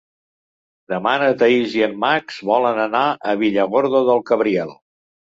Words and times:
Demà 0.93 1.09
na 1.23 1.25
Thaís 1.41 1.75
i 1.79 1.83
en 1.87 1.91
Max 2.03 2.39
volen 2.51 2.79
anar 2.85 3.01
a 3.33 3.35
Villargordo 3.43 4.01
del 4.09 4.23
Cabriel. 4.31 4.73